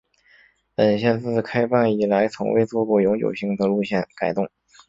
[0.73, 4.49] 本线自开办以来从未做过永久性的路线改动。